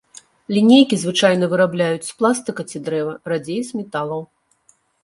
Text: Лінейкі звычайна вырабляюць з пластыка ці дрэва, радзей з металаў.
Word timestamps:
Лінейкі 0.55 0.95
звычайна 1.03 1.45
вырабляюць 1.53 2.07
з 2.09 2.17
пластыка 2.23 2.61
ці 2.73 2.77
дрэва, 2.89 3.13
радзей 3.35 3.61
з 3.71 3.83
металаў. 3.83 4.21